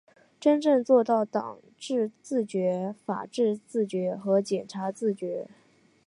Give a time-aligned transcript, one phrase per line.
[0.39, 5.47] 真正做到政治自觉、法治自觉和检察自觉